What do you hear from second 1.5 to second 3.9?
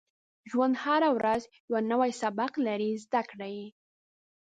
یو نوی سبق لري، زده کړه یې.